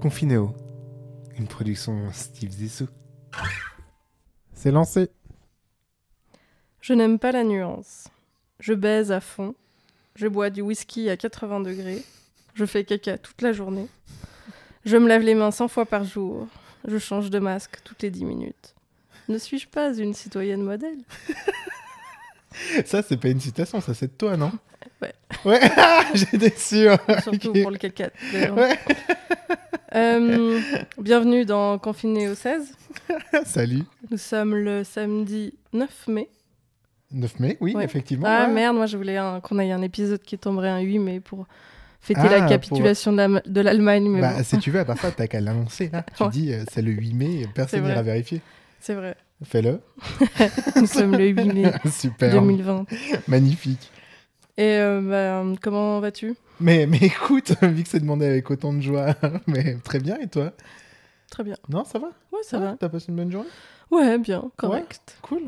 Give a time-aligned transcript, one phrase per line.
[0.00, 0.54] Confinéo,
[1.36, 2.86] une production Steve Zissou.
[4.54, 5.10] C'est lancé.
[6.80, 8.04] Je n'aime pas la nuance.
[8.60, 9.56] Je baise à fond.
[10.14, 12.04] Je bois du whisky à 80 degrés.
[12.54, 13.88] Je fais caca toute la journée.
[14.84, 16.46] Je me lave les mains 100 fois par jour.
[16.86, 18.74] Je change de masque toutes les 10 minutes.
[19.28, 20.98] Ne suis-je pas une citoyenne modèle?
[22.84, 24.50] Ça, c'est pas une citation, ça, c'est de toi, non?
[25.00, 25.12] Ouais.
[25.44, 25.60] Ouais,
[26.14, 26.98] j'étais sûr.
[27.22, 28.10] Surtout pour le caca.
[28.32, 28.76] Ouais.
[29.94, 30.60] Euh,
[31.00, 32.72] bienvenue dans Confiné au 16.
[33.44, 33.82] Salut.
[34.10, 36.28] Nous sommes le samedi 9 mai.
[37.12, 37.84] 9 mai, oui, Ouais.
[37.84, 38.26] effectivement.
[38.28, 38.52] Ah ouais.
[38.52, 41.46] merde, moi je voulais qu'on ait un épisode qui tomberait un 8 mai pour
[42.00, 44.20] fêter Ah, la capitulation de la- de l'Allemagne.
[44.20, 45.88] Bah, bon, si tu veux, à part ça, t'as qu'à l'annoncer.
[45.90, 46.04] Là.
[46.16, 46.28] Tu Ouais.
[46.30, 48.42] dis, euh, c'est le 8 mai, personne n'ira vérifier.
[48.80, 49.16] c'est vrai.
[49.42, 49.80] Fais-le.
[50.76, 52.30] Nous sommes le 8 mai Super.
[52.32, 52.84] 2020.
[53.26, 53.90] Magnifique.
[54.58, 56.34] Et euh, bah, comment vas-tu?
[56.60, 59.14] Mais, mais écoute, vu que c'est demandé avec autant de joie,
[59.46, 60.52] mais très bien, et toi?
[61.30, 61.56] Très bien.
[61.68, 62.08] Non, ça va?
[62.32, 62.76] Ouais, ça Ouais, va.
[62.78, 63.48] T'as passé une bonne journée?
[63.90, 65.16] Ouais, bien, correct.
[65.22, 65.42] Cool.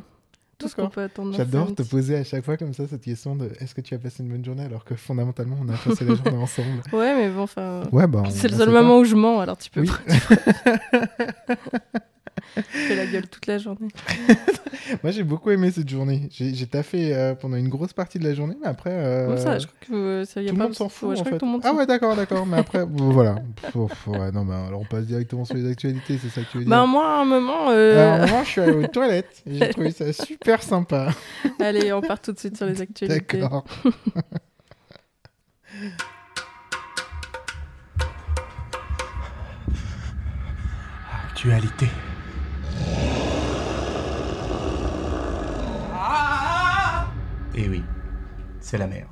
[0.58, 1.32] Tout ce qu'on peut attendre.
[1.34, 3.98] J'adore te poser à chaque fois comme ça cette question de est-ce que tu as
[3.98, 6.82] passé une bonne journée alors que fondamentalement on a passé la journée ensemble?
[6.92, 7.82] Ouais, mais bon, enfin.
[7.92, 8.24] Ouais, bah.
[8.28, 9.90] C'est le seul moment où je mens, alors tu peux Oui.
[12.56, 13.88] je fais la gueule toute la journée.
[15.02, 16.28] Moi j'ai beaucoup aimé cette journée.
[16.30, 18.90] J'ai taffé euh, pendant une grosse partie de la journée, mais après.
[18.92, 20.88] euh, Comme ça, je crois que euh, ça y a tout le pas monde s'en
[20.88, 21.36] fout Ouais, je en crois fait.
[21.36, 22.46] que tout le monde ah ouais, d'accord, d'accord.
[22.46, 23.36] Mais après, bon, voilà.
[23.62, 26.58] Pff, ouais, non, mais alors on passe directement sur les actualités, c'est ça que tu
[26.58, 26.70] veux dire.
[26.70, 27.70] Bah, moi, à un moment.
[27.70, 29.42] euh, Alors, moi, je suis allé aux toilettes.
[29.46, 31.10] et J'ai trouvé ça super sympa.
[31.60, 33.20] Allez, on part tout de suite sur les actualités.
[33.20, 33.64] D'accord.
[41.30, 41.86] Actualité.
[47.54, 47.82] Et oui,
[48.60, 49.08] c'est la merde.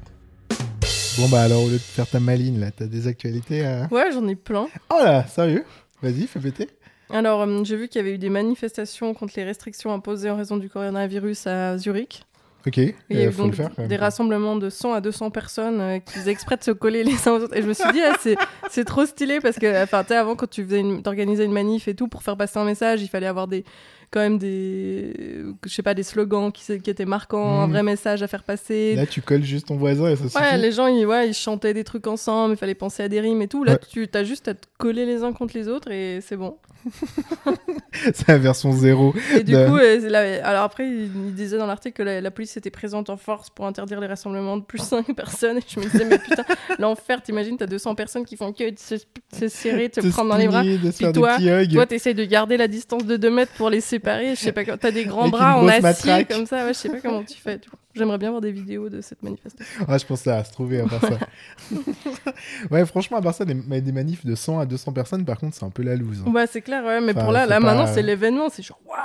[1.19, 3.89] Bon, bah alors, au lieu de faire ta maline, là, t'as des actualités à...
[3.91, 4.69] Ouais, j'en ai plein.
[4.91, 5.64] Oh là, sérieux?
[6.00, 6.69] Vas-y, fais péter.
[7.11, 10.36] Alors, euh, j'ai vu qu'il y avait eu des manifestations contre les restrictions imposées en
[10.36, 12.23] raison du coronavirus à Zurich.
[12.67, 13.89] Ok, Il y a euh, eu faut donc le faire quand même.
[13.89, 17.27] des rassemblements de 100 à 200 personnes euh, qui faisaient exprès de se coller les
[17.27, 17.57] uns aux autres.
[17.57, 18.36] Et je me suis dit, ah, c'est,
[18.70, 21.52] c'est trop stylé parce que, enfin, tu sais, avant, quand tu faisais une, t'organisais une
[21.52, 23.64] manif et tout, pour faire passer un message, il fallait avoir des,
[24.11, 27.73] quand même des, je sais pas, des slogans qui, étaient marquants, un Mhm.
[27.73, 28.95] vrai message à faire passer.
[28.95, 30.36] Là, tu colles juste ton voisin et ça suffit.
[30.39, 33.20] Ouais, les gens, ils, ouais, ils chantaient des trucs ensemble, il fallait penser à des
[33.20, 33.64] rimes et tout.
[33.64, 33.79] Là, Ouais.
[33.91, 36.57] tu as juste à te coller les uns contre les autres et c'est bon.
[38.14, 39.14] C'est la version zéro.
[39.36, 42.57] Et du De- coup, euh, alors après, il, disait dans l'article que la, la police
[42.57, 45.58] était présente en force pour interdire les rassemblements de plus de 5 personnes.
[45.58, 46.45] Et je me disais, mais putain,
[46.79, 48.95] l'enfer, t'imagines, t'as 200 personnes qui font que de se,
[49.36, 50.63] se serrer, de se De se prendre dans les bras.
[50.63, 51.36] Puis toi-.
[51.73, 54.35] Toi, t'essayes de garder la distance de 2 mètres pour les séparer.
[54.35, 56.29] Je sais pas, t'as des grands Avec bras en acier matraque.
[56.29, 56.64] comme ça.
[56.64, 57.61] Ouais, je sais pas comment tu fais.
[57.95, 59.85] J'aimerais bien voir des vidéos de cette manifestation.
[59.89, 61.19] Ah, je pense va se trouver à part ça.
[62.70, 65.57] ouais, franchement, à part ça, des, des manifs de 100 à 200 personnes, par contre,
[65.57, 66.23] c'est un peu la loose.
[66.27, 66.31] hein.
[66.31, 68.48] Ouais, c'est clair, ouais, mais Enfin, pour là, là pas- maintenant, c'est l'événement.
[68.51, 68.98] C'est genre, waouh,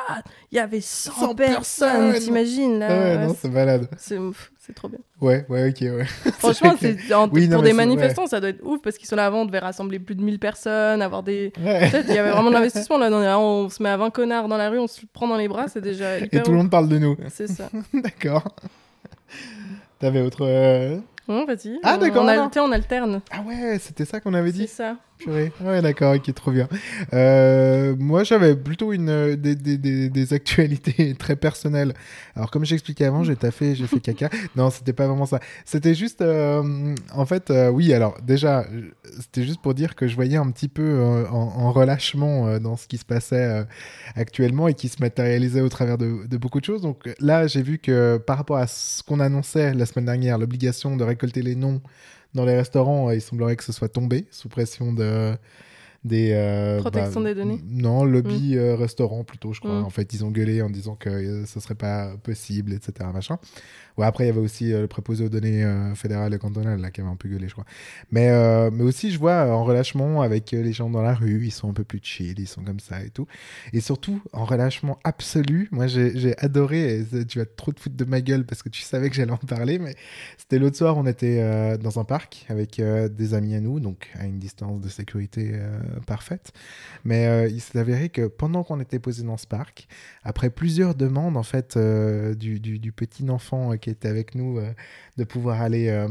[0.52, 3.88] il y avait 100, 100 personnes, t'imagines là ouais, ouais, non, c'est malade.
[3.98, 5.00] c'est trop bien.
[5.24, 6.06] Ouais, ouais, ok, ouais.
[6.40, 9.08] Franchement, c'est en- Oui, non, pour des c'est- manifestants, ça doit être ouf parce qu'ils
[9.08, 11.54] sont là avant, on devait rassembler plus de 1000 personnes, avoir des.
[11.64, 11.90] Ouais.
[12.10, 13.10] Il y avait vraiment de l'investissement là.
[13.40, 15.68] On se met à 20 connards dans la rue, on se prend dans les bras,
[15.68, 17.16] c'est déjà Et tout le monde parle de nous.
[17.30, 17.70] C'est ça.
[17.94, 18.44] D'accord.
[20.00, 20.40] T'avais autre.
[20.46, 20.98] euh,
[21.28, 21.80] Bon, vas-y.
[21.84, 23.22] Ah, on- d'accord, On, alter- on alterne.
[23.32, 24.68] Ah ouais, c'était ça qu'on avait C'est dit.
[24.68, 24.98] ça.
[25.24, 25.54] Purée.
[25.62, 26.68] Ouais, d'accord, ok, trop bien.
[27.14, 31.94] Euh, moi, j'avais plutôt une, euh, des, des, des, des actualités très personnelles.
[32.36, 34.30] Alors, comme j'expliquais avant, j'ai taffé, j'ai fait caca.
[34.58, 35.40] Non, c'était pas vraiment ça.
[35.64, 38.66] C'était juste, euh, en fait, euh, oui, alors déjà,
[39.22, 42.88] c'était juste pour dire que je voyais un petit peu en, en relâchement dans ce
[42.88, 43.66] qui se passait
[44.16, 46.82] actuellement et qui se matérialisait au travers de, de beaucoup de choses.
[46.82, 50.98] Donc là, j'ai vu que par rapport à ce qu'on annonçait la semaine dernière, l'obligation
[50.98, 51.82] de récolter les noms
[52.34, 55.36] dans les restaurants, euh, il semblerait que ce soit tombé sous pression de
[56.04, 57.62] des euh, Protection des données.
[57.66, 59.80] Non, lobby euh, restaurant plutôt, je crois.
[59.80, 59.86] Mm.
[59.86, 63.10] En fait, ils ont gueulé en disant que euh, ce serait pas possible, etc.
[63.14, 63.38] Machin.
[63.98, 65.64] Ouais, après, il y avait aussi euh, le préposé aux données
[65.96, 67.66] fédérales et cantonales là, qui avait un peu gueulé, je crois.
[68.12, 68.30] Mais,
[68.72, 71.74] mais aussi, je vois en relâchement avec les gens dans la rue, ils sont un
[71.74, 73.28] peu plus chill, ils sont comme ça et tout.
[73.72, 78.06] Et surtout, en relâchement absolu, moi j'ai adoré, et tu vas trop te foutre de
[78.06, 79.96] ma gueule parce que tu savais que j'allais en parler, mais
[80.38, 84.26] c'était l'autre soir, on était dans un parc avec des amis à nous, donc à
[84.26, 85.54] une distance de sécurité
[86.00, 86.52] parfaite.
[87.06, 89.88] Mais euh, il s'est avéré que pendant qu'on était posé dans ce parc,
[90.24, 94.36] après plusieurs demandes en fait euh, du, du- du petit enfant euh, qui était avec
[94.36, 94.72] nous, euh,
[95.18, 96.08] de pouvoir aller euh,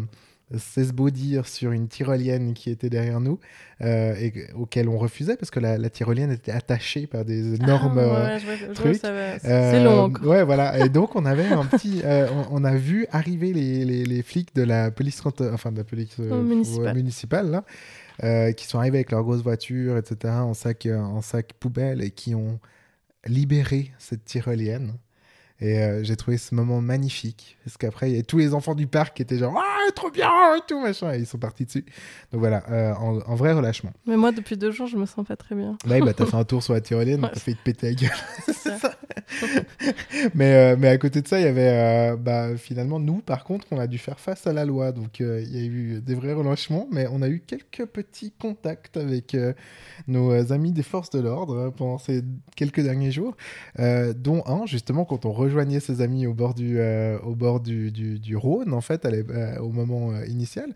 [0.59, 3.39] s'esbaudir sur une tyrolienne qui était derrière nous
[3.81, 7.99] euh, et auquel on refusait parce que la, la tyrolienne était attachée par des énormes
[7.99, 8.97] Ah, euh, ouais, trucs.
[8.97, 10.27] C'est euh, long encore.
[10.27, 10.85] Ouais, voilà.
[10.85, 12.03] Et donc, on avait un petit.
[12.05, 15.79] euh, on, on a vu arriver les, les, les flics de la police, enfin de
[15.79, 16.95] la police euh, municipale.
[16.97, 17.65] municipale, là,
[18.23, 22.03] euh, qui sont arrivés avec leurs grosses voitures, etc., en sac, euh, en sac poubelle,
[22.03, 22.61] et qui ont
[23.27, 24.95] libéré cette tyrolienne.
[25.65, 27.57] Et euh, j'ai trouvé ce moment magnifique.
[27.65, 30.11] Parce qu'après, il y a tous les enfants du parc qui étaient genre Ah, trop
[30.11, 31.13] bien et tout, machin.
[31.15, 31.85] Et ils sont partis dessus.
[32.33, 33.93] Donc voilà, euh, en, en vrai relâchement.
[34.07, 35.79] Mais moi, depuis deux jours, je me sens pas très bien.
[35.87, 37.31] Là, bah, t'as fait un tour sur la tyrolienne, Ouais.
[37.33, 38.11] t'as fait te péter la gueule.
[38.53, 38.93] C'est ça.
[40.35, 43.67] mais, euh, mais à côté de ça, il y avait bah, finalement, nous, par contre,
[43.71, 44.91] on a dû faire face à la loi.
[44.91, 45.27] Donc, il
[45.57, 49.37] y a eu des vrais relâchements, mais on a eu quelques petits contacts avec
[50.09, 52.23] nos amis des forces de l'ordre euh, pendant ces
[52.57, 53.37] quelques derniers jours,
[53.79, 57.91] dont un, justement, quand on rejoignait ses amis au bord du, euh, au bord du,
[57.93, 60.73] du, du Rhône, en fait, euh, au moment euh, initial.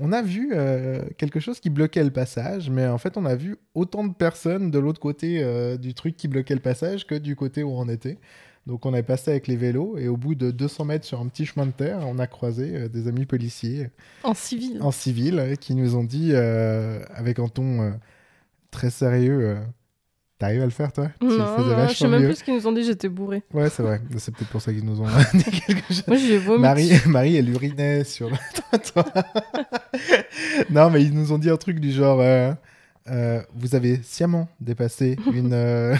[0.00, 3.34] On a vu euh, quelque chose qui bloquait le passage, mais en fait, on a
[3.34, 7.16] vu autant de personnes de l'autre côté euh, du truc qui bloquait le passage que
[7.16, 8.18] du côté où on était.
[8.66, 11.26] Donc, on est passé avec les vélos et au bout de 200 mètres sur un
[11.26, 13.88] petit chemin de terre, on a croisé euh, des amis policiers
[14.22, 14.80] En civil.
[14.82, 17.98] en civil qui nous ont dit, avec un ton
[18.70, 19.56] très sérieux,
[20.38, 21.08] T'arrives à le faire, toi?
[21.20, 22.28] Tu le Non, je sais même mieux.
[22.28, 23.42] plus ce qu'ils nous ont dit, j'étais bourrée.
[23.52, 24.00] Ouais, c'est vrai.
[24.18, 26.04] C'est peut-être pour ça qu'ils nous ont dit quelque chose.
[26.06, 26.62] Moi, j'ai vomi.
[26.62, 29.06] Marie, Marie, elle urinait sur le trottoir.
[30.70, 32.52] non, mais ils nous ont dit un truc du genre euh,
[33.10, 35.96] euh, Vous avez sciemment dépassé une, euh,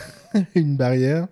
[0.54, 1.26] une barrière.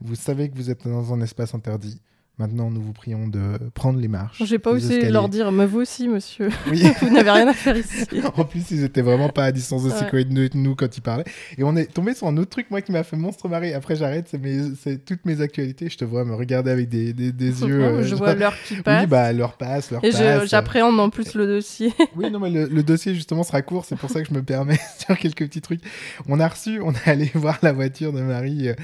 [0.00, 2.00] Vous savez que vous êtes dans un espace interdit.
[2.36, 4.42] Maintenant, nous vous prions de prendre les marches.
[4.44, 6.48] J'ai pas osé leur dire, mais vous aussi, monsieur.
[6.68, 6.82] Oui.
[7.00, 8.04] vous n'avez rien à faire ici.
[8.36, 9.96] en plus, ils étaient vraiment pas à distance de Ouais.
[9.96, 11.24] sécurité de nous quand ils parlaient.
[11.56, 13.72] Et on est tombé sur un autre truc, moi, qui m'a fait monstre marrer.
[13.72, 15.88] Après, j'arrête, c'est mes- c'est toutes mes actualités.
[15.88, 17.80] Je te vois me regarder avec des, des, des yeux.
[17.84, 19.02] Euh, je vois l'heure qui passe.
[19.02, 20.48] Oui, bah, leur passe, leur et je- passe.
[20.50, 21.92] j'appréhende en plus le dossier.
[22.16, 23.84] Oui, non, mais le, le dossier, justement, sera court.
[23.84, 25.82] C'est pour ça que je me permets de faire quelques petits trucs.
[26.26, 28.74] On a reçu, on est allé voir la voiture de Marie, euh,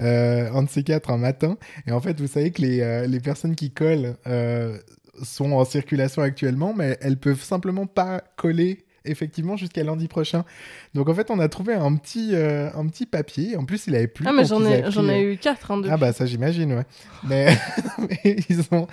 [0.00, 1.56] euh, un de ces quatre, un matin.
[1.86, 4.78] Et en fait, vous savez que les, euh, les personnes qui collent euh,
[5.22, 10.44] sont en circulation actuellement, mais elles peuvent simplement pas coller effectivement jusqu'à lundi prochain.
[10.94, 13.56] Donc en fait, on a trouvé un petit, euh, un petit papier.
[13.56, 14.26] En plus, il avait plu.
[14.28, 15.70] ah, mais j'en ai, j'en ai euh, eu quatre.
[15.70, 16.86] Hein, ah bah ça j'imagine ouais.
[17.24, 17.56] Mais,
[17.98, 18.86] mais ils ont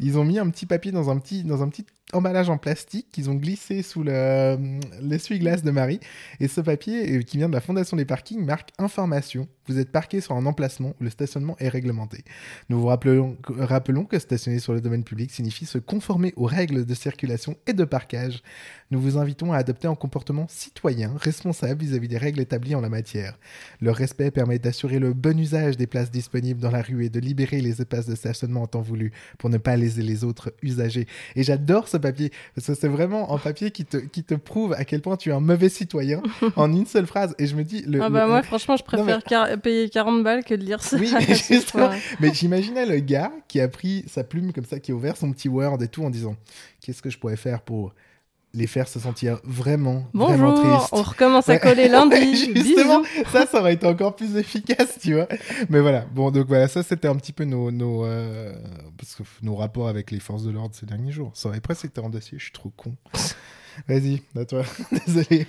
[0.00, 3.06] ils ont mis un petit papier dans un petit dans un petit emballage en plastique
[3.12, 4.56] qu'ils ont glissé sous le
[5.00, 6.00] l'essuie-glace de Marie
[6.40, 9.48] et ce papier euh, qui vient de la Fondation des parkings marque information.
[9.66, 12.24] Vous êtes parqué sur un emplacement où le stationnement est réglementé.
[12.68, 16.84] Nous vous rappelons rappelons que stationner sur le domaine public signifie se conformer aux règles
[16.84, 18.42] de circulation et de parquage.
[18.90, 22.88] Nous vous invitons à adopter un comportement citoyen responsable vis-à-vis des règles établies en la
[22.88, 23.38] matière.
[23.80, 27.20] Leur respect permet d'assurer le bon usage des places disponibles dans la rue et de
[27.20, 31.06] libérer les espaces de stationnement en temps voulu pour ne pas léser les autres usagers.
[31.36, 34.72] Et j'adore ce papier parce que c'est vraiment un papier qui te, qui te prouve
[34.72, 36.22] à quel point tu es un mauvais citoyen
[36.56, 37.34] en une seule phrase.
[37.38, 39.88] Et je me dis, le, ah bah le- moi, franchement, je Non, mais- préfère payer
[39.88, 40.96] 40 balles que de lire ça.
[40.96, 41.12] Oui,
[41.48, 41.90] justement.
[42.20, 45.30] mais j'imaginais le gars qui a pris sa plume comme ça, qui a ouvert son
[45.32, 46.36] petit Word et tout en disant
[46.80, 47.94] qu'est-ce que je pourrais faire pour
[48.52, 50.88] les faire se sentir vraiment, vraiment Bonjour, tristes.
[50.92, 52.34] on recommence à coller lundi.
[52.54, 53.24] justement, Bisous.
[53.32, 55.28] ça, ça aurait été encore plus efficace, tu vois.
[55.68, 58.52] Mais voilà, bon, donc voilà, ça c'était un petit peu nos, nos, euh,
[58.98, 61.30] parce que nos rapports avec les forces de l'ordre ces derniers jours.
[61.34, 62.94] Ça aurait presque été en dossier, je suis trop con.
[63.88, 64.62] Vas-y, à toi.
[65.06, 65.46] Désolé.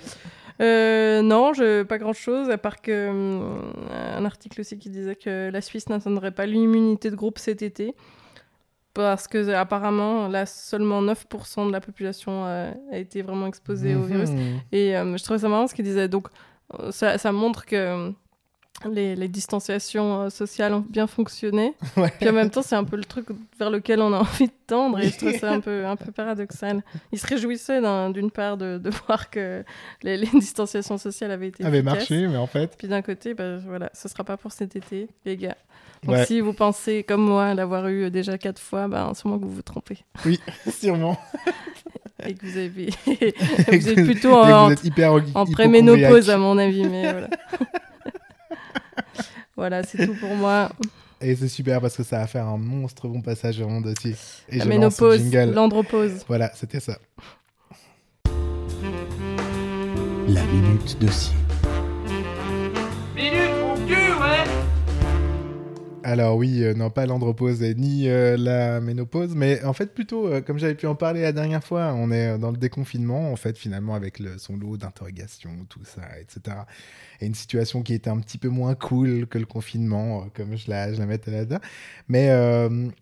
[0.60, 5.16] Euh, non, je, pas grand chose, à part que hum, un article aussi qui disait
[5.16, 7.94] que la Suisse n'atteindrait pas l'immunité de groupe cet été.
[8.94, 14.02] Parce que apparemment, là, seulement 9% de la population a, a été vraiment exposée au
[14.02, 14.30] virus.
[14.30, 14.60] Mhm.
[14.70, 16.08] Et euh, je trouvais ça marrant ce qu'il disait.
[16.08, 16.28] Donc,
[16.78, 18.10] euh, ça, ça montre que euh,
[18.90, 21.74] les, les distanciations euh, sociales ont bien fonctionné.
[21.96, 22.10] Ouais.
[22.18, 23.26] Puis en même temps, c'est un peu le truc
[23.58, 24.98] vers lequel on a envie de tendre.
[24.98, 26.82] Et je trouve ça un peu, un peu paradoxal.
[27.12, 29.62] Il se réjouissait d'un- d'une part de, de voir que
[30.02, 31.94] les, les distanciations sociales avaient été avait efficaces.
[32.10, 35.08] marché, mais en fait, Puis d'un côté, bah, voilà, ce sera pas pour cet été,
[35.26, 35.56] les gars.
[36.04, 39.44] Donc ouais, si vous pensez, comme moi, l'avoir eu déjà quatre fois, bah, sûrement que
[39.44, 39.98] vous vous trompez.
[40.70, 41.16] sûrement.
[42.26, 42.88] Et que vous avez,
[43.78, 44.72] vous êtes plutôt en,
[45.34, 47.28] en préménopause, à mon avis, mais voilà.
[49.62, 50.72] Voilà, c'est tout pour moi.
[51.20, 54.16] Et c'est super parce que ça va faire un monstre bon passage dans mon dossier.
[54.48, 56.24] Et La je ménopause, l'andropause.
[56.26, 56.98] Voilà, c'était ça.
[60.26, 61.36] La minute dossier.
[63.14, 64.44] Minute, mon cul, ouais
[66.02, 70.26] Alors oui, euh, non pas l'andropause et ni euh, la ménopause, mais en fait plutôt,
[70.26, 73.36] euh, comme j'avais pu en parler la dernière fois, on est dans le déconfinement, en
[73.36, 76.56] fait finalement avec le, son lot d'interrogations, tout ça, etc.
[77.22, 80.68] Et une situation qui était un petit peu moins cool que le confinement, comme je
[80.68, 81.60] la, je la mettais là-dedans.
[82.08, 82.30] Mais,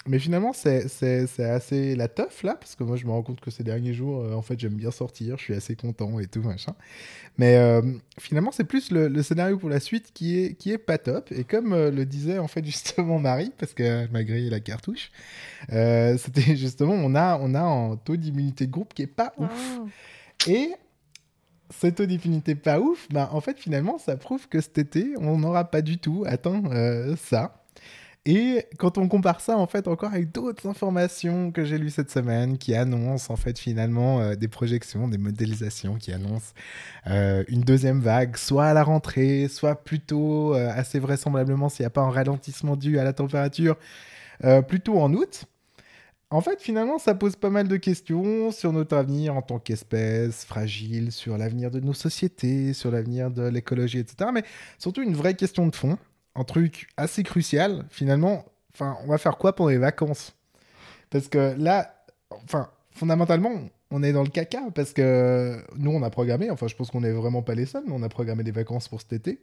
[0.07, 3.23] mais finalement c'est, c'est, c'est assez la teuf là, parce que moi je me rends
[3.23, 6.27] compte que ces derniers jours, en fait j'aime bien sortir, je suis assez content et
[6.27, 6.75] tout, machin.
[7.39, 7.59] Mais
[8.19, 11.33] finalement c'est plus le, le, scénario pour la suite qui est, qui est pas top.
[11.33, 15.11] Et comme le disait en fait justement mon mari parce qu'elle m'a grillé la cartouche.
[15.73, 19.33] Euh, c'était justement, on a, on a un taux d'immunité de groupe qui est pas
[19.39, 19.81] ouf.
[20.47, 20.73] Et
[21.71, 25.39] ce taux d'immunité pas ouf, bah, en fait, finalement, ça prouve que cet été, on
[25.39, 27.55] n'aura pas du tout atteint euh, ça.
[28.27, 32.11] Et quand on compare ça en fait encore avec d'autres informations que j'ai lues cette
[32.11, 36.53] semaine qui annoncent en fait finalement euh, des projections, des modélisations qui annoncent
[37.07, 41.91] euh, une deuxième vague, soit à la rentrée, soit plutôt assez vraisemblablement s'il n'y a
[41.91, 43.79] pas un ralentissement dû à la température,
[44.69, 45.47] plutôt en août.
[46.31, 50.45] En fait, finalement, ça pose pas mal de questions sur notre avenir en tant qu'espèce
[50.45, 54.31] fragile, sur l'avenir de nos sociétés, sur l'avenir de l'écologie, etc.
[54.33, 54.45] Mais
[54.79, 55.99] surtout une vraie question de fond
[56.35, 60.37] un truc assez crucial, finalement, enfin, on va faire quoi pour les vacances?
[61.11, 61.95] Parce que là,
[62.31, 63.51] enfin, fondamentalement,
[63.91, 67.01] on est dans le caca parce que nous, on a programmé, enfin, je pense qu'on
[67.01, 69.43] n'est vraiment pas les seuls, mais on a programmé des vacances pour cet été.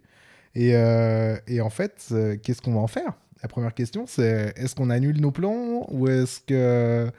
[0.56, 3.13] Et, euh, et en fait, euh, qu'est-ce qu'on va en faire?
[3.44, 7.10] La première question, c'est est-ce qu'on annule nos plans ou est-ce que.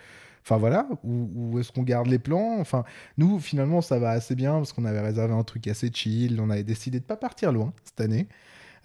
[0.45, 2.57] Enfin voilà, ou, ou est-ce qu'on garde les plans?
[2.59, 2.85] Enfin,
[3.19, 6.41] nous, finalement, ça va assez bien parce qu'on avait réservé un truc assez chill.
[6.41, 8.29] On avait décidé de pas partir loin cette année.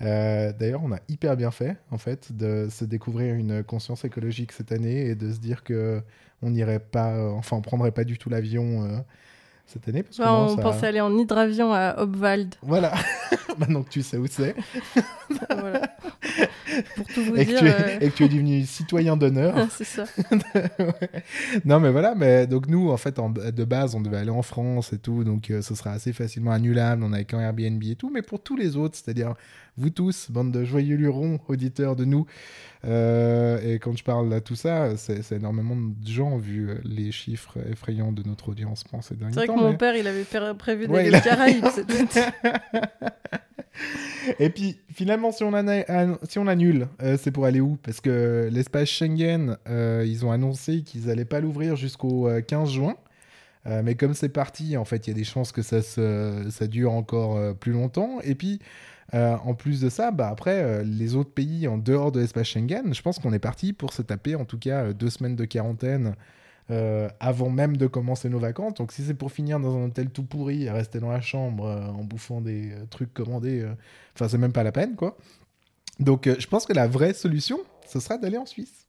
[0.02, 4.52] Euh, D'ailleurs, on a hyper bien fait, en fait, de se découvrir une conscience écologique
[4.52, 6.02] cette année et de se dire que
[6.42, 8.98] on n'irait pas, euh, enfin, on prendrait pas du tout l'avion euh,
[9.66, 10.04] cette année.
[10.04, 12.56] Parce que Ouais, non, on ça- pensait aller en hydravion à Obwald.
[12.62, 12.92] Voilà,
[13.58, 14.54] maintenant que tu sais où c'est,
[15.50, 15.83] voilà.
[16.96, 17.60] Pour tout vous et, que dire.
[17.60, 19.56] tu es- euh, et que tu es devenu citoyen d'honneur.
[19.72, 20.06] c'est ça.
[20.80, 21.24] Ouais.
[21.65, 24.42] Non, mais voilà, mais donc nous, en fait, en- de base, on devait aller en
[24.42, 27.03] France et tout, donc euh, ce sera assez facilement annulable.
[27.03, 29.34] On avait qu'un Airbnb et tout, mais pour tous les autres, c'est-à-dire
[29.77, 32.25] vous tous, bande de joyeux lurons, auditeurs de nous,
[32.86, 37.58] euh, et quand je parle à tout ça, c'est énormément de gens vu les chiffres
[37.72, 39.56] effrayants de notre audience France ces derniers C'est vrai temps.
[39.56, 41.65] que mon mais- père, il avait pré- prévu Ouais, d'aller a- aux Caraïbes.
[44.39, 47.77] Et puis finalement, si on, annule, euh, c'est pour aller où?
[47.84, 52.72] Parce que l'espace Schengen, euh, ils ont annoncé qu'ils n'allaient pas l'ouvrir jusqu'au euh, 15
[52.72, 52.96] juin.
[53.65, 55.80] Euh, mais comme c'est parti, en fait, il y a des chances que ça,
[56.68, 58.20] dure encore plus longtemps.
[58.24, 58.60] Et puis,
[59.13, 63.01] en plus de ça, bah, après, les autres pays en dehors de l'espace Schengen, je
[63.01, 66.15] pense qu'on est parti pour se taper en tout cas deux semaines de quarantaine
[66.72, 68.75] euh, avant même de commencer nos vacances.
[68.75, 71.65] Donc, si c'est pour finir dans un hôtel tout pourri et rester dans la chambre
[71.65, 73.65] euh, en bouffant des euh, trucs commandés,
[74.15, 75.17] enfin, c'est même pas la peine, quoi.
[76.00, 78.88] Donc, je pense que la vraie solution, ce sera d'aller en Suisse.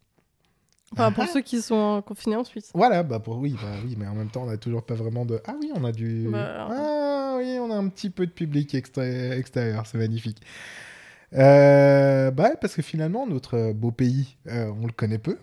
[0.92, 2.70] Enfin, pour ceux qui sont confinés en Suisse.
[2.72, 5.26] Voilà, bah pour oui, bah oui, mais en même temps, on a toujours pas vraiment
[5.26, 5.40] de.
[5.44, 6.28] Ah oui, on a du.
[6.30, 10.40] Bah, Ah oui, on a un petit peu de public exté- extérieur, c'est magnifique.
[11.34, 15.36] Euh, bah parce que finalement, notre beau pays, euh, on le connaît peu.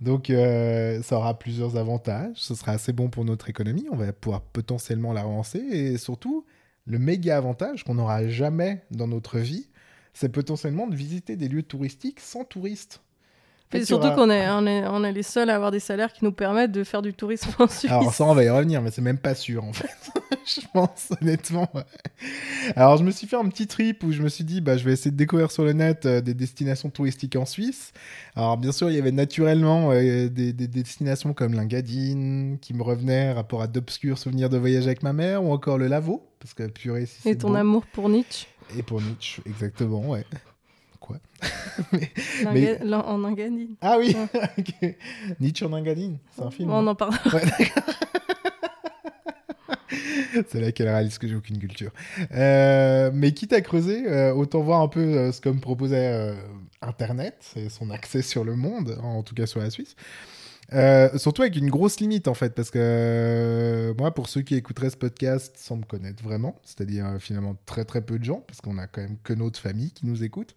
[0.00, 2.36] Donc, euh, ça aura plusieurs avantages.
[2.36, 3.86] Ce sera assez bon pour notre économie.
[3.90, 5.24] On va pouvoir potentiellement la.
[5.72, 6.44] Et surtout,
[6.86, 9.68] le méga avantage qu'on n'aura jamais dans notre vie,
[10.14, 13.02] c'est potentiellement de visiter des lieux touristiques sans touristes.
[13.74, 16.24] Et surtout qu'on est, on est, on est les seuls à avoir des salaires qui
[16.24, 17.90] nous permettent de faire du tourisme en Suisse.
[17.90, 20.10] Alors ça, on va y revenir, mais c'est même pas sûr en fait.
[20.46, 21.68] je pense honnêtement.
[21.74, 21.82] ouais.
[22.76, 24.84] Alors je me suis fait un petit trip où je me suis dit, bah je
[24.84, 27.92] vais essayer de découvrir sur le net euh, des destinations touristiques en Suisse.
[28.36, 32.82] Alors bien sûr, il y avait naturellement euh, des, des destinations comme l'Ingadine qui me
[32.82, 36.54] revenaient, rapport à d'obscurs souvenirs de voyage avec ma mère, ou encore le Lavaux, parce
[36.54, 37.54] que purée, si Et ton beau.
[37.56, 38.46] amour pour Nietzsche.
[38.76, 40.24] Et pour Nietzsche, exactement, ouais.
[42.42, 43.76] L'Inga- l'en- En Engadine.
[43.80, 44.16] Ah oui,
[44.58, 44.96] ok.
[45.40, 46.70] Nietzsche en Ingadine, c'est un film.
[46.70, 46.86] On hein.
[46.88, 47.14] en parle.
[47.32, 47.42] Ouais.
[50.48, 51.90] C'est là qu'elle réalise que j'ai aucune culture.
[52.32, 56.34] Euh, mais quitte à creuser, euh, autant voir un peu euh, ce que me proposait
[56.82, 59.96] Internet et son accès sur le monde, en tout cas sur la Suisse.
[60.74, 64.54] Euh, surtout avec une grosse limite en fait, parce que euh, moi, pour ceux qui
[64.54, 68.44] écouteraient ce podcast sans me connaître vraiment, c'est-à-dire euh, finalement très très peu de gens,
[68.46, 70.54] parce qu'on a quand même que notre famille qui nous écoute,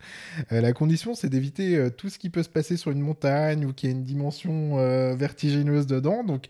[0.50, 3.88] la condition c'est d'éviter tout ce qui peut se passer sur une montagne ou qui
[3.88, 4.76] a une dimension
[5.16, 6.24] vertigineuse dedans.
[6.24, 6.46] Donc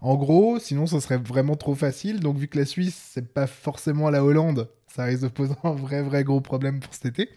[0.00, 2.20] en gros, sinon ce serait vraiment trop facile.
[2.20, 5.72] Donc vu que la Suisse c'est pas forcément la Hollande, ça risque de poser un
[5.72, 7.30] vrai vrai gros problème pour cet été.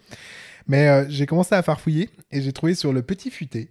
[0.68, 3.70] Mais j'ai commencé à farfouiller et j'ai trouvé sur le Petit Futé,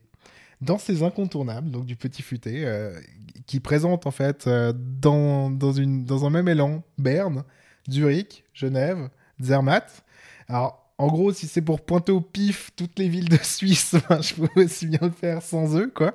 [0.62, 2.98] dans ces incontournables, donc du Petit Futé, euh,
[3.46, 7.44] qui présente en fait euh, dans, dans, une, dans un même élan Berne,
[7.90, 10.04] Zurich, Genève, Zermatt.
[10.48, 14.22] Alors En gros, si c'est pour pointer au pif toutes les villes de Suisse, ben,
[14.22, 16.14] je peux aussi bien le faire sans eux, quoi.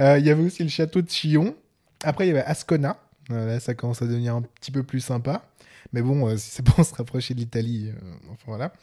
[0.00, 1.54] Euh, Il y avait aussi le château de Chillon.
[2.02, 2.98] Après, il y avait Ascona.
[3.28, 5.42] Là, ça commence à devenir un petit peu plus sympa.
[5.96, 8.74] Mais bon, euh, si c'est pour se rapprocher de l'Italie, euh, enfin voilà.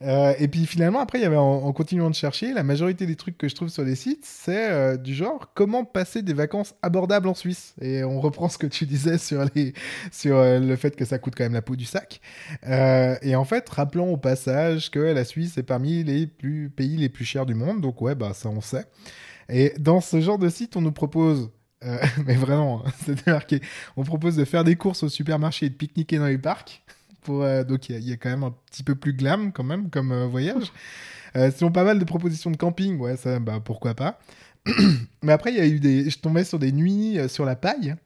[0.00, 3.16] Euh, et puis finalement, après, il y avait en, continuant de chercher, la majorité des
[3.16, 7.28] trucs que je trouve sur les sites, c'est du genre comment passer des vacances abordables
[7.28, 7.74] en Suisse.
[7.82, 11.52] Et on reprend ce que tu disais sur, le fait que ça coûte quand même
[11.52, 12.22] la peau du sac.
[12.66, 17.10] Et en fait, rappelons au passage que la Suisse est parmi les plus, pays les
[17.10, 17.82] plus chers du monde.
[17.82, 18.86] Donc ouais, bah ça on sait.
[19.50, 21.50] Et dans ce genre de site, on nous propose
[21.84, 23.60] euh, mais vraiment, c'était marqué.
[23.96, 26.82] On propose de faire des courses au supermarché et de pique-niquer dans les parcs.
[27.22, 29.14] Pour, euh, donc il y, a- il y a quand même un petit peu plus
[29.14, 30.72] glam quand même comme euh, voyage.
[31.36, 34.20] Euh, sinon pas mal de propositions de camping, ouais ça bah pourquoi pas.
[35.22, 37.56] Mais après il y a eu des, je tombais sur des nuits euh, sur la
[37.56, 37.96] paille.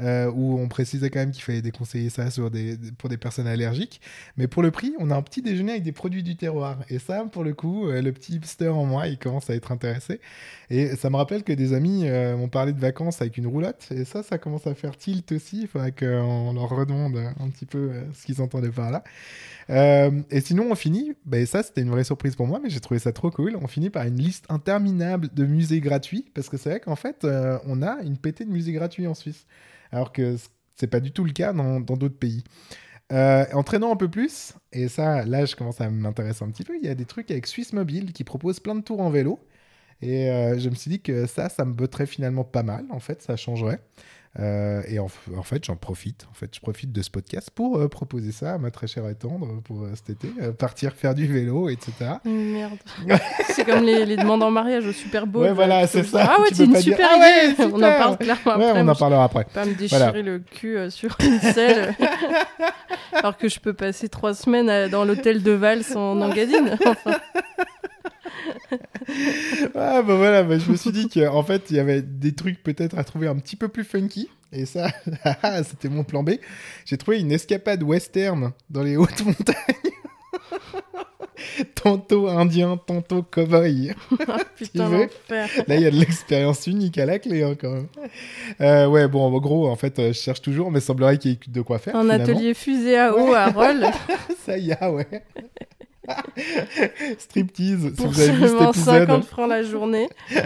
[0.00, 3.46] Euh, où on précisait quand même qu'il fallait déconseiller ça sur des, pour des personnes
[3.46, 4.02] allergiques.
[4.36, 6.78] Mais pour le prix, on a un petit déjeuner avec des produits du terroir.
[6.90, 9.72] Et ça, pour le coup, euh, le petit hipster en moi, il commence à être
[9.72, 10.20] intéressé.
[10.68, 13.88] Et ça me rappelle que des amis euh, m'ont parlé de vacances avec une roulotte.
[13.90, 15.62] Et ça, ça commence à faire tilt aussi.
[15.62, 19.02] Il faudrait qu'on leur redemande un petit peu ce qu'ils entendaient par là.
[20.30, 21.14] Et sinon, on finit.
[21.24, 23.56] Ben, ça, c'était une vraie surprise pour moi, mais j'ai trouvé ça trop cool.
[23.60, 26.26] On finit par une liste interminable de musées gratuits.
[26.34, 27.26] Parce que c'est vrai qu'en fait,
[27.66, 29.46] on a une pétée de musées gratuits en Suisse.
[29.96, 30.36] Alors que
[30.76, 32.44] c'est pas du tout le cas dans d'autres pays.
[33.12, 36.64] Euh, en traînant un peu plus, et ça, là, je commence à m'intéresser un petit
[36.64, 39.08] peu, il y a des trucs avec Suisse Mobile qui proposent plein de tours en
[39.08, 39.40] vélo.
[40.02, 42.84] Et euh, je me suis dit que ça, ça me botterait finalement pas mal.
[42.90, 43.80] En fait, ça changerait.
[44.38, 46.26] Euh, et en, fait, j'en profite.
[46.30, 49.08] En fait, je profite de ce podcast pour euh, proposer ça à ma très chère
[49.08, 50.28] et tendre pour euh, cet été.
[50.58, 51.92] partir faire du vélo, etc.
[52.24, 52.76] Merde.
[53.48, 55.42] c'est comme les, les demandes en mariage au Super Bowl.
[55.42, 56.34] Ouais, là, voilà, c'est dire, ça.
[56.36, 57.64] Ah ouais, Tu c'est une dire, super Ah ouais, idée.
[57.72, 58.80] On en parle clairement ouais, après.
[58.80, 59.44] on Moi, en parlera après.
[59.54, 60.22] Pas me déchirer Voilà.
[60.22, 61.94] le cul sur une selle.
[63.12, 66.76] alors que je peux passer trois semaines à- dans l'hôtel de Vals en Engadine.
[66.86, 67.18] Enfin,
[69.74, 72.62] Ah bah voilà, bah, je me suis dit qu'en fait, il y avait des trucs
[72.62, 74.28] peut-être à trouver un petit peu plus funky.
[74.52, 74.88] Et ça,
[75.64, 76.32] c'était mon plan B.
[76.84, 79.56] J'ai trouvé une escapade western dans les hautes montagnes.
[81.74, 83.94] tantôt indien, tantôt cowboy.
[84.28, 85.08] ah, putain.
[85.28, 87.88] Là, il y a de l'expérience unique à la clé hein, quand même.
[88.60, 91.34] Euh, ouais, bon, en gros, en fait, euh, je cherche toujours, mais semblerait qu'il y
[91.34, 91.96] ait de quoi faire.
[91.96, 92.24] Un finalement.
[92.24, 93.86] atelier fusée à eau à Roll
[94.44, 95.22] Ça y est, ouais.
[97.18, 99.06] Striptease, si vous avez vu cet épisode.
[99.06, 100.08] 50 francs la journée.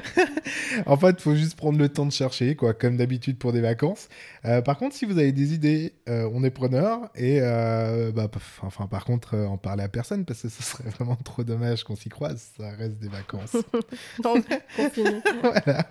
[0.87, 3.61] En fait, il faut juste prendre le temps de chercher, quoi, comme d'habitude pour des
[3.61, 4.09] vacances.
[4.45, 7.11] Euh, par contre, si vous avez des idées, euh, on est preneur.
[7.15, 10.89] Et euh, bah, pff, enfin, par contre, en parler à personne, parce que ce serait
[10.99, 12.51] vraiment trop dommage qu'on s'y croise.
[12.57, 13.57] Ça reste des vacances.
[14.23, 14.45] Donc,
[15.43, 15.87] voilà.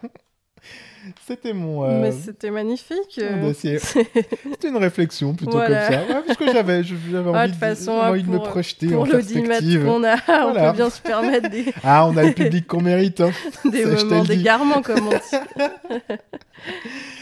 [1.27, 3.19] C'était mon, euh, Mais c'était magnifique.
[3.19, 5.87] euh, C'était une réflexion plutôt Voilà.
[5.87, 6.01] comme ça.
[6.13, 8.87] Ouais, parce que j'avais, je- j'avais Ah, envie, de façon, envie de me pour- projeter
[8.87, 9.85] Pour en perspective.
[9.85, 10.71] qu'on a, on Voilà.
[10.71, 13.21] peut bien se permettre des, Ah, on a le public qu'on mérite.
[13.21, 13.31] hein.
[13.65, 15.65] des Ça, moments d'égarement, comme on dit.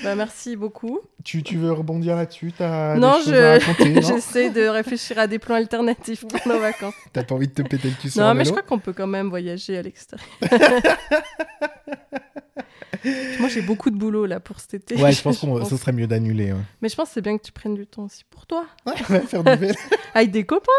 [0.04, 1.00] bah, merci beaucoup.
[1.24, 2.52] Tu, tu veux rebondir là-dessus?
[2.60, 6.96] Non, je- J'essaie de réfléchir à des plans alternatifs pour nos vacances.
[7.14, 8.94] T'as pas envie de te péter le cul sur Non, mais je crois qu'on peut
[8.94, 10.28] quand même voyager à l'extérieur.
[13.40, 14.96] Moi, j'ai beaucoup de boulot là pour cet été.
[15.02, 16.52] Ouais, je pense que ce serait mieux d'annuler.
[16.54, 16.60] Ouais.
[16.82, 18.94] Mais je pense que c'est bien que tu prennes du temps aussi pour toi, Ouais,
[19.10, 19.74] ouais, faire du vélo.
[20.14, 20.72] avec des copains.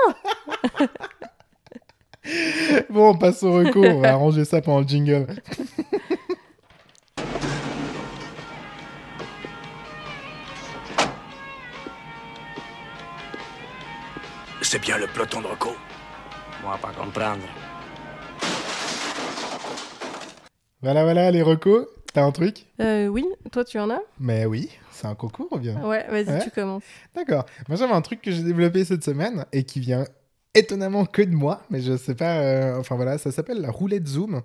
[2.91, 3.85] Bon, on passe au recours.
[3.85, 5.27] On va arranger ça pendant le jingle.
[14.63, 15.71] C'est bien le peloton de Rocco
[16.63, 17.43] Moi, pas comprendre.
[20.83, 21.87] Voilà, voilà, les recos.
[22.13, 22.67] T'as un truc?
[22.81, 24.01] Euh, oui, toi, tu en as?
[24.19, 25.81] Mais oui, c'est un concours, ou bien.
[25.85, 26.43] Ouais, vas-y, Ouais.
[26.43, 26.83] tu commences.
[27.15, 27.45] D'accord.
[27.69, 30.05] Moi, j'avais un truc que j'ai développé cette semaine et qui vient
[30.55, 32.39] étonnamment que de moi, mais je sais pas.
[32.39, 34.43] euh, enfin voilà, ça s'appelle la roulette zoom.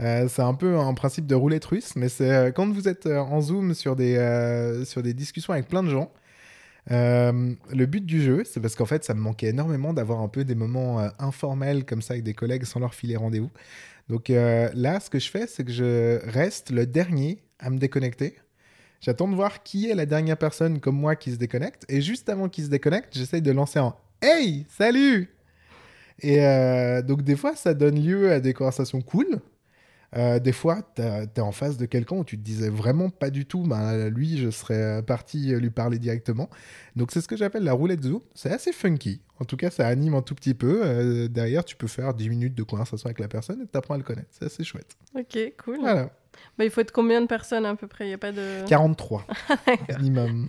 [0.00, 3.06] Euh, c'est un peu un principe de roulette russe, mais c'est euh, quand vous êtes
[3.06, 6.10] en zoom sur des, sur des discussions avec plein de gens.
[6.90, 10.28] euh, le but du jeu, c'est parce qu'en fait, ça me manquait énormément d'avoir un
[10.28, 13.50] peu des moments euh, informels comme ça avec des collègues sans leur filer rendez-vous.
[14.12, 17.78] Donc euh, là, ce que je fais, c'est que je reste le dernier à me
[17.78, 18.36] déconnecter.
[19.00, 21.86] J'attends de voir qui est la dernière personne comme moi qui se déconnecte.
[21.88, 25.34] Et juste avant qu'il se déconnecte, j'essaye de lancer un Hey, salut
[26.20, 29.40] Et euh, donc, des fois, ça donne lieu à des conversations cool.
[30.16, 33.30] Euh, des fois, t'as- t'es en face de quelqu'un où tu te disais vraiment pas
[33.30, 36.50] du tout, ben, lui, je serais parti lui parler directement.
[36.96, 38.20] Donc, c'est ce que j'appelle la roulette zoom.
[38.34, 39.22] C'est assez funky.
[39.40, 40.82] En tout cas, ça anime un tout petit peu.
[40.84, 43.98] Euh, derrière, tu peux faire 10 minutes de conversation avec la personne et t'apprends à
[43.98, 44.28] le connaître.
[44.30, 44.96] C'est assez chouette.
[45.18, 45.78] Ok, cool.
[45.80, 46.10] Voilà.
[46.58, 48.04] Bah, il faut être combien de personnes à peu près?
[48.04, 48.64] Il n'y a pas de.
[48.66, 49.26] 43
[49.98, 50.48] minimum.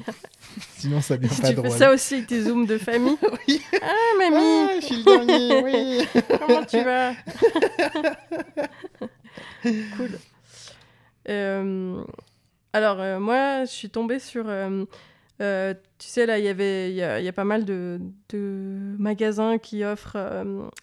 [0.78, 1.72] Sinon, ça devient Si pas tu drôle.
[1.72, 3.18] fais ça aussi avec tes zooms de famille.
[3.48, 3.62] Oui.
[3.82, 4.38] Ah, mamie
[4.70, 6.22] Ah, je suis le dernier, oui.
[6.40, 7.14] Comment tu vas?
[9.98, 10.12] Cool.
[11.30, 12.04] Euh,
[12.74, 14.46] alors, euh, moi, je suis tombée sur.
[14.48, 14.86] euh,
[15.40, 18.00] tu sais, là, il y avait, il y, a, il y a pas mal de,
[18.30, 20.18] de magasins qui offrent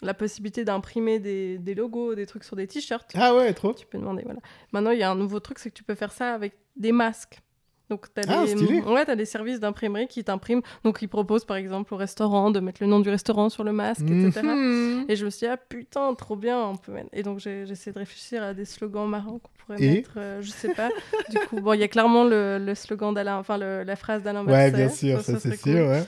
[0.03, 3.11] la possibilité d'imprimer des, des logos, des trucs sur des t-shirts.
[3.15, 3.75] Ah ouais, trop.
[3.75, 4.41] Tu peux demander, voilà.
[4.73, 6.93] Maintenant, il y a un nouveau truc, c'est que tu peux faire ça avec des
[6.93, 7.41] masques.
[7.91, 8.81] Donc, tu as, Ah, stylé.
[8.83, 10.63] ouais, t'as des services d'imprimerie qui t'impriment.
[10.85, 13.73] Donc, ils proposent, par exemple, au restaurant de mettre le nom du restaurant sur le
[13.73, 14.43] masque, etc.
[14.45, 15.05] Mhm.
[15.09, 17.09] Et je me suis dit, ah putain, trop bien, on peut mettre.
[17.13, 20.13] Et donc, j'ai- j'essaie de réfléchir à des slogans marrants qu'on pourrait Et mettre.
[20.17, 20.89] euh, je sais pas.
[21.31, 24.23] du coup, bon, il y a clairement le, le slogan d'Alain, enfin, le- la phrase
[24.23, 24.77] d'Alain Ouais, Berset.
[24.77, 25.73] bien sûr, ça, c'est cool.
[25.73, 26.03] sûr, ouais.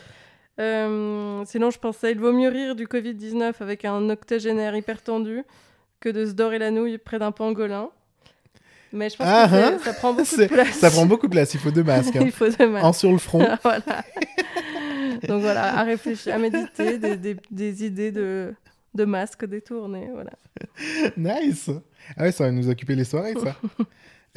[0.60, 5.42] Euh, sinon, je pensais, il vaut mieux rire du Covid-19 avec un octogénaire hyper tendu
[6.00, 7.88] que de se dorer la nouille près d'un pangolin.
[8.92, 9.78] Mais je pense Ah, que hein.
[9.82, 10.78] ça prend beaucoup de place.
[10.78, 12.14] Ça prend beaucoup de place, il faut deux masques.
[12.16, 12.20] hein.
[12.24, 12.84] il faut deux masques.
[12.84, 13.46] Un sur le front.
[13.62, 14.04] voilà.
[15.28, 18.54] Donc voilà, à réfléchir, à méditer, des, des- des idées de,
[18.94, 20.08] de masques détournés.
[20.12, 20.32] Voilà.
[21.16, 21.70] Nice.
[22.16, 23.56] Ah ouais, ça va nous occuper les soirées, ça.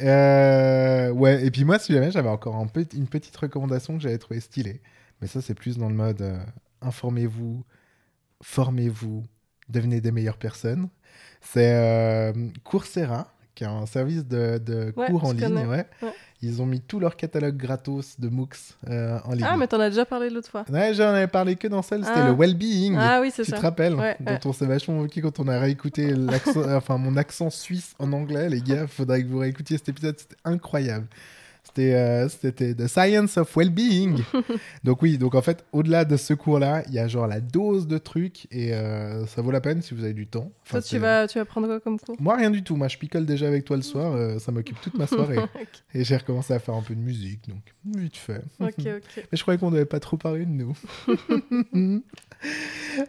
[0.02, 4.02] Euh, ouais, et puis moi, si jamais j'avais encore un petit- une petite recommandation que
[4.02, 4.80] j'avais trouvé stylée,
[5.20, 6.38] mais ça, c'est plus dans le mode euh,
[6.82, 7.64] informez-vous,
[8.42, 9.24] formez-vous,
[9.68, 10.88] devenez des meilleures personnes.
[11.40, 12.32] C'est euh,
[12.64, 15.66] Coursera, qui est un service de, de Ouais, cours en ligne.
[15.66, 15.84] Ouais.
[16.02, 16.12] Ouais.
[16.42, 19.46] Ils ont mis tout leur catalogue gratos de MOOCs euh, en ligne.
[19.48, 20.64] Ah, mais t'en as déjà parlé l'autre fois.
[20.70, 22.26] Ouais, j'en avais parlé que dans celle, c'était Ah.
[22.28, 22.94] le well-being.
[23.00, 23.56] Ah oui, c'est Tu ça.
[23.56, 26.14] te rappelles Ouais, Dont on s'est vachement moqué quand on a réécouté
[26.76, 28.86] enfin mon accent suisse en anglais, les gars.
[28.86, 31.06] Faudrait que vous réécoutiez cet épisode, c'était incroyable.
[31.66, 34.22] C'était, euh, c'était The Science of Wellbeing.
[34.84, 37.86] donc oui, donc en fait, au-delà de ce cours-là, il y a genre la dose
[37.86, 40.50] de trucs et euh, ça vaut la peine si vous avez du temps.
[40.62, 42.16] Enfin, Toi, tu vas, tu vas prendre quoi comme cours?
[42.20, 42.76] Moi, rien du tout.
[42.76, 44.12] Moi, je picole déjà avec toi le soir.
[44.14, 45.36] euh, ça m'occupe toute ma soirée.
[45.94, 47.62] Et j'ai recommencé à faire un peu de musique, donc
[47.96, 48.42] vite fait.
[48.60, 48.84] Ok, ok.
[49.16, 50.72] Mais je croyais qu'on devait pas trop parler de nous.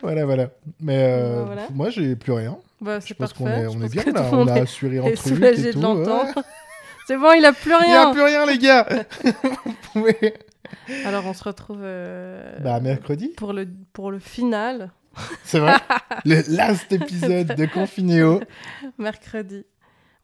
[0.01, 0.49] voilà, voilà.
[0.79, 1.67] Mais euh, Bah, voilà.
[1.73, 2.57] moi, j'ai plus rien.
[2.81, 3.43] Bah, Je c'est pense parfait.
[3.43, 4.29] qu'on est, on est bien là.
[4.33, 5.79] On a assuré est truc et tout.
[5.79, 6.41] de ouais.
[7.07, 8.11] C'est bon, il a plus Il n'y a rien.
[8.11, 8.85] plus rien, les gars.
[9.65, 10.33] Vous pouvez.
[11.05, 14.91] Alors, on se retrouve euh, Bah, mercredi, pour, le, pour le final,
[15.45, 15.75] c'est vrai.
[16.25, 18.41] le last épisode de Confinéo.
[18.97, 19.65] mercredi.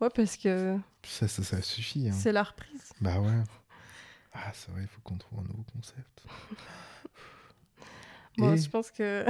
[0.01, 2.09] Ouais, parce que Ça, ça, ça suffit.
[2.09, 2.13] hein.
[2.13, 2.91] c'est la reprise.
[2.99, 3.31] Bah ouais.
[4.33, 6.23] Ah, c'est vrai, il faut qu'on trouve un nouveau concept.
[8.37, 9.25] Moi, Et je pense que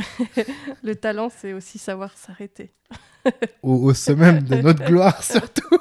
[0.84, 2.74] le talent, c'est aussi savoir s'arrêter.
[3.62, 5.78] au, au sommet de notre gloire, surtout.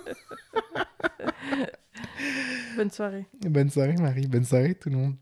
[2.76, 3.26] Bonne soirée.
[3.42, 4.26] Bonne soirée, Marie.
[4.26, 5.16] Bonne soirée, tout le monde.